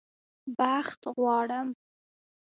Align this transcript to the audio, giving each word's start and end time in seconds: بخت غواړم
بخت 0.57 1.01
غواړم 1.17 1.67